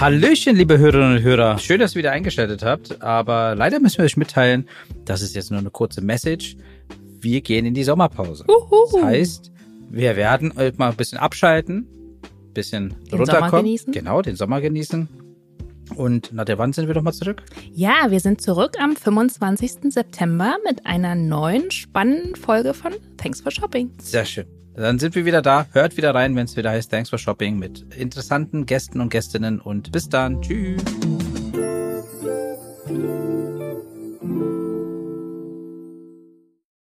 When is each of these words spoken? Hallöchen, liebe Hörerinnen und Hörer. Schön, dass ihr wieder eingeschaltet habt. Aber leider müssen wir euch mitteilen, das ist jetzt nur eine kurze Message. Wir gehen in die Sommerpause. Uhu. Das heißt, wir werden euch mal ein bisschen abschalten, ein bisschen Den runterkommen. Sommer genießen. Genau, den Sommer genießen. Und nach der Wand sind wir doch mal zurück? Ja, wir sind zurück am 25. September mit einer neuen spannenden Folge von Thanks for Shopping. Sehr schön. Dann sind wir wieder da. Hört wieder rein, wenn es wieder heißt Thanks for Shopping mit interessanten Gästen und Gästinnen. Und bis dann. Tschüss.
Hallöchen, 0.00 0.54
liebe 0.54 0.78
Hörerinnen 0.78 1.16
und 1.16 1.22
Hörer. 1.24 1.58
Schön, 1.58 1.80
dass 1.80 1.96
ihr 1.96 1.98
wieder 1.98 2.12
eingeschaltet 2.12 2.62
habt. 2.62 3.02
Aber 3.02 3.56
leider 3.56 3.80
müssen 3.80 3.98
wir 3.98 4.04
euch 4.04 4.16
mitteilen, 4.16 4.68
das 5.04 5.22
ist 5.22 5.34
jetzt 5.34 5.50
nur 5.50 5.58
eine 5.58 5.70
kurze 5.70 6.00
Message. 6.02 6.56
Wir 7.20 7.40
gehen 7.40 7.66
in 7.66 7.74
die 7.74 7.82
Sommerpause. 7.82 8.44
Uhu. 8.46 8.86
Das 8.92 9.02
heißt, 9.02 9.52
wir 9.90 10.14
werden 10.14 10.56
euch 10.56 10.78
mal 10.78 10.90
ein 10.90 10.96
bisschen 10.96 11.18
abschalten, 11.18 11.88
ein 12.22 12.52
bisschen 12.54 12.94
Den 13.10 13.18
runterkommen. 13.18 13.50
Sommer 13.50 13.62
genießen. 13.62 13.92
Genau, 13.92 14.22
den 14.22 14.36
Sommer 14.36 14.60
genießen. 14.60 15.08
Und 15.98 16.32
nach 16.32 16.44
der 16.44 16.58
Wand 16.58 16.76
sind 16.76 16.86
wir 16.86 16.94
doch 16.94 17.02
mal 17.02 17.12
zurück? 17.12 17.42
Ja, 17.72 18.06
wir 18.08 18.20
sind 18.20 18.40
zurück 18.40 18.76
am 18.80 18.94
25. 18.94 19.92
September 19.92 20.56
mit 20.64 20.86
einer 20.86 21.16
neuen 21.16 21.72
spannenden 21.72 22.36
Folge 22.36 22.72
von 22.72 22.92
Thanks 23.16 23.40
for 23.40 23.50
Shopping. 23.50 23.90
Sehr 24.00 24.24
schön. 24.24 24.46
Dann 24.76 25.00
sind 25.00 25.16
wir 25.16 25.24
wieder 25.24 25.42
da. 25.42 25.66
Hört 25.72 25.96
wieder 25.96 26.14
rein, 26.14 26.36
wenn 26.36 26.44
es 26.44 26.56
wieder 26.56 26.70
heißt 26.70 26.88
Thanks 26.88 27.10
for 27.10 27.18
Shopping 27.18 27.58
mit 27.58 27.84
interessanten 27.96 28.64
Gästen 28.64 29.00
und 29.00 29.08
Gästinnen. 29.08 29.60
Und 29.60 29.90
bis 29.90 30.08
dann. 30.08 30.40
Tschüss. 30.40 30.84